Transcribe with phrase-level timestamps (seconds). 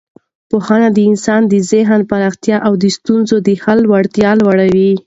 [0.49, 4.91] پوهنه د انسان د ذهن پراختیا او د ستونزو د حل وړتیا لوړوي.